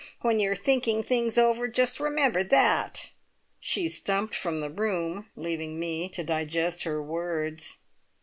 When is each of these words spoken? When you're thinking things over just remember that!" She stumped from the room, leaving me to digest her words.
When 0.21 0.39
you're 0.39 0.55
thinking 0.55 1.03
things 1.03 1.37
over 1.37 1.67
just 1.67 1.99
remember 1.99 2.41
that!" 2.43 3.11
She 3.59 3.87
stumped 3.87 4.33
from 4.33 4.59
the 4.59 4.71
room, 4.71 5.29
leaving 5.35 5.79
me 5.79 6.09
to 6.09 6.23
digest 6.23 6.85
her 6.85 6.99
words. 7.03 7.77